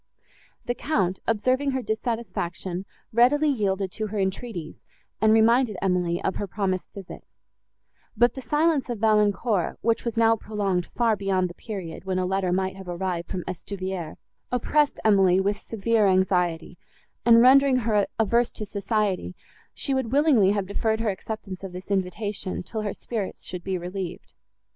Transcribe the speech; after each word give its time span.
The 0.65 0.73
Count, 0.73 1.19
observing 1.27 1.73
her 1.73 1.83
dissatisfaction, 1.83 2.87
readily 3.13 3.49
yielded 3.49 3.91
to 3.91 4.07
her 4.07 4.17
entreaties, 4.17 4.81
and 5.21 5.31
reminded 5.31 5.77
Emily 5.79 6.19
of 6.23 6.37
her 6.37 6.47
promised 6.47 6.91
visit; 6.95 7.23
but 8.17 8.33
the 8.33 8.41
silence 8.41 8.89
of 8.89 8.97
Valancourt, 8.97 9.77
which 9.83 10.03
was 10.03 10.17
now 10.17 10.35
prolonged 10.35 10.87
far 10.87 11.15
beyond 11.15 11.51
the 11.51 11.53
period, 11.53 12.03
when 12.03 12.17
a 12.17 12.25
letter 12.25 12.51
might 12.51 12.75
have 12.75 12.87
arrived 12.89 13.29
from 13.29 13.43
Estuvière, 13.43 14.15
oppressed 14.51 14.99
Emily 15.05 15.39
with 15.39 15.59
severe 15.59 16.07
anxiety, 16.07 16.79
and, 17.23 17.39
rendering 17.39 17.77
her 17.85 18.07
averse 18.17 18.51
to 18.53 18.65
society, 18.65 19.35
she 19.71 19.93
would 19.93 20.11
willingly 20.11 20.49
have 20.49 20.65
deferred 20.65 21.01
her 21.01 21.11
acceptance 21.11 21.63
of 21.63 21.73
this 21.73 21.91
invitation, 21.91 22.63
till 22.63 22.81
her 22.81 22.95
spirits 22.95 23.45
should 23.45 23.63
be 23.63 23.77
relieved. 23.77 24.33